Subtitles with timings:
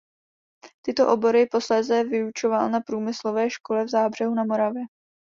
[0.85, 4.83] Tyto obory posléze vyučoval na průmyslové škole v Zábřehu na Moravě.